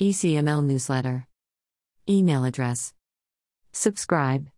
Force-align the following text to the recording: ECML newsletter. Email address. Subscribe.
ECML 0.00 0.64
newsletter. 0.64 1.28
Email 2.08 2.44
address. 2.44 2.92
Subscribe. 3.72 4.48